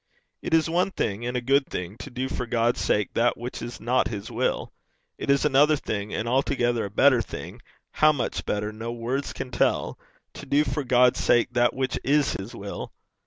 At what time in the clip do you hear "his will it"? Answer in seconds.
4.07-5.29